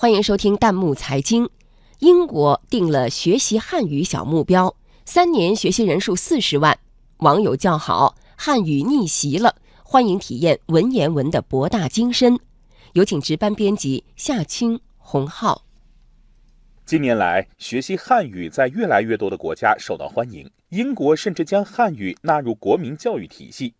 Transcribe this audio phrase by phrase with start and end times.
[0.00, 1.50] 欢迎收听弹幕财经。
[1.98, 6.78] 英国定了学习汉语小目标，三年学习人数四十万。
[7.18, 12.40] 网友叫好，汉语逆袭了，欢迎体验文言文的博大精深。
[12.94, 15.66] 有请值班编辑夏青、洪浩。
[16.86, 23.74] 近年来，学习汉语在越来越多的国家受到欢迎，英国甚至将汉语纳入国民教育体系。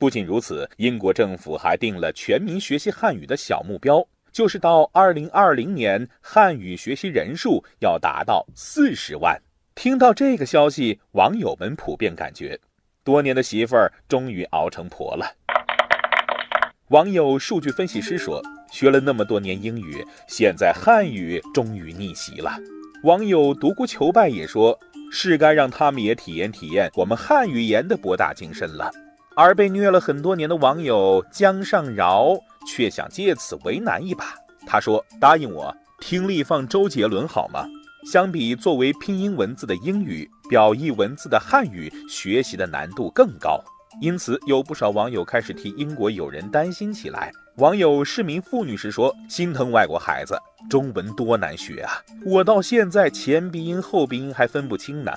[0.00, 4.02] 不仅如此，英国政府还定了全民学习汉语的小目标。
[4.36, 9.40] 就是到二零二零年，汉语学习人数要达到四十万。
[9.74, 12.60] 听到这个消息，网友们普遍感觉，
[13.02, 15.24] 多年的媳妇儿终于熬成婆了。
[16.88, 22.58] 网友数据分析师说：“学了那么多年英语，现在汉语终于逆袭了。”
[23.04, 24.78] 网友独孤求败也说
[25.10, 28.90] ：“是该让他们也体验体验我们汉语言的博大精深了。”
[29.34, 32.38] 而被虐了很多年的网友江上饶。
[32.66, 34.34] 却想借此为难一把。
[34.66, 37.64] 他说：“答应我，听力放周杰伦好吗？”
[38.12, 43.60] 相比作为拼音文字的英语，表意文字的汉语学习的难度更高。
[44.00, 47.32] 因此，有不少网友开始替英国友人担心起来。
[47.56, 51.92] 网友市民傅女士说：“心疼外国孩子，中文多难学啊！
[52.26, 55.10] 我到现在前鼻音后鼻音还分不清呢。”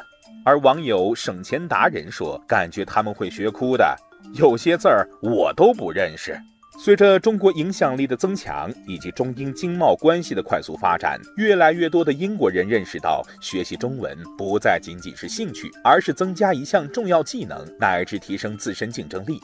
[0.45, 3.95] 而网友省钱达人说：“感觉他们会学哭的，
[4.33, 6.39] 有些字儿我都不认识。”
[6.81, 19.41] 随着中国影响力的增强以及中英经贸关系的快速发展，越来越多的英国人认识到，学习中文不再仅仅是兴趣，而是增加一项重要技能，乃至提升自身竞争力。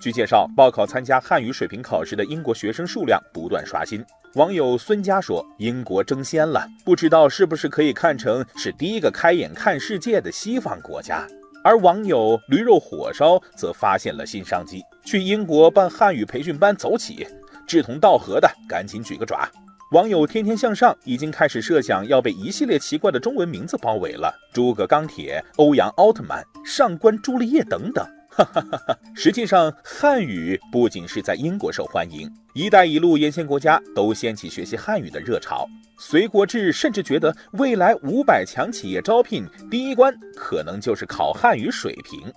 [0.00, 4.04] 据介绍，报考参加汉语水平考试的英国学生数量不断刷新。
[4.34, 11.24] 网友孙佳说：“英国争先了，不知道是不是可以看成是第一个开眼看世界的西方国家。”
[11.64, 17.26] 而网友驴肉火烧则发现了新商机，去英国办汉语培训班走起，
[17.66, 19.48] 志同道合的赶紧举个爪。
[19.92, 28.06] 网友天天向上已经开始设想要被一系列奇怪的中文名字包围了，诸葛钢铁、欧阳奥特曼、上官朱丽叶等等。
[28.36, 35.68] 哈哈哈实际上，汉语不仅是在英国受欢迎，“一带一路”沿线国家都掀起学习汉语的热潮。
[36.00, 42.32] 隋国志甚至觉得，未来五百强企业招聘第一关可能就是考汉语水平。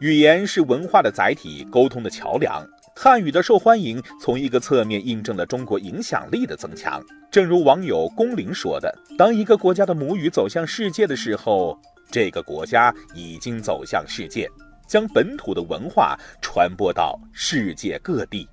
[0.00, 2.66] 语言是文化的载体，沟通的桥梁。
[2.96, 7.00] 汉语的受欢迎，从一个侧面印证了中国影响力的增强。
[7.30, 11.78] 正如网友龚林说的：“当一个国家的母语走向世界的时候。”
[12.10, 14.48] 这个国家已经走向世界，
[14.86, 18.48] 将本土的文化传播到世界各地。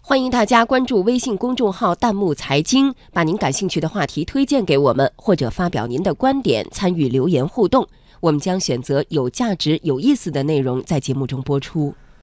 [0.00, 7.86] 欢迎大家关注微信公众号“弹幕财经”，把您感兴趣的话题推荐给我们，或者发表您的观点，参与留言互动。
[8.20, 11.94] 我们将选择有价值、有意思的内容在节目中播出。